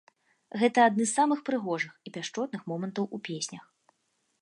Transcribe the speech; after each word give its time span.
Гэта 0.61 0.85
адны 0.91 1.03
з 1.07 1.11
самых 1.19 1.39
прыгожых 1.51 1.93
і 2.09 2.17
пяшчотных 2.17 2.61
момантаў 2.73 3.05
у 3.19 3.25
песнях. 3.29 3.63